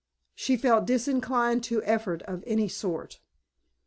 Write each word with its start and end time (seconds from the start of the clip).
She 0.33 0.57
felt 0.57 0.87
disinclined 0.87 1.63
to 1.65 1.83
effort 1.83 2.23
of 2.23 2.43
any 2.47 2.67
sort. 2.67 3.19